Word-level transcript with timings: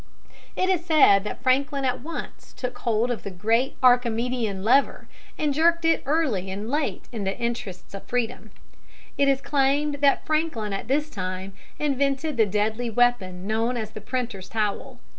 It 0.55 0.67
is 0.67 0.83
said 0.83 1.23
that 1.25 1.43
Franklin 1.43 1.85
at 1.85 2.01
once 2.01 2.53
took 2.53 2.75
hold 2.79 3.11
of 3.11 3.21
the 3.21 3.29
great 3.29 3.77
Archimedean 3.83 4.63
lever, 4.63 5.07
and 5.37 5.53
jerked 5.53 5.85
it 5.85 6.01
early 6.07 6.49
and 6.49 6.67
late 6.71 7.07
in 7.11 7.23
the 7.23 7.37
interests 7.37 7.93
of 7.93 8.05
freedom. 8.07 8.49
[Illustration: 8.49 8.51
THE 8.51 8.77
PRINTER'S 8.77 9.27
TOWEL.] 9.27 9.29
It 9.29 9.31
is 9.31 9.47
claimed 9.47 9.93
that 10.01 10.25
Franklin, 10.25 10.73
at 10.73 10.87
this 10.87 11.07
time, 11.11 11.53
invented 11.77 12.37
the 12.37 12.47
deadly 12.47 12.89
weapon 12.89 13.45
known 13.45 13.77
as 13.77 13.91
the 13.91 14.01
printer's 14.01 14.49
towel. 14.49 14.99